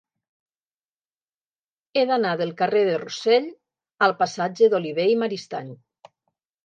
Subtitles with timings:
[1.99, 3.47] He d'anar del carrer de Rossell
[4.07, 5.71] al passatge d'Olivé i Maristany.